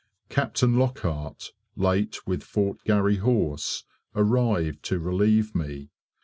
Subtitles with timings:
[0.29, 3.83] Captain Lockhart, late with Fort Garry Horse,
[4.15, 5.91] arrived to relieve me.